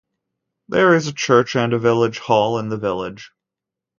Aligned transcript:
There 0.67 0.95
is 0.95 1.05
a 1.05 1.13
church 1.13 1.55
and 1.55 1.71
a 1.73 1.77
village 1.77 2.17
hall 2.17 2.57
in 2.57 2.69
the 2.69 2.77
village. 2.77 3.29